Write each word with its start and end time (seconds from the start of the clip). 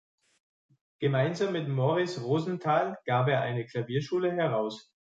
Gemeinsam 0.99 1.53
mit 1.53 1.67
Moriz 1.69 2.19
Rosenthal 2.19 2.97
gab 3.05 3.27
er 3.27 3.41
eine 3.41 3.67
Klavierschule 3.67 4.31
heraus. 4.31 4.91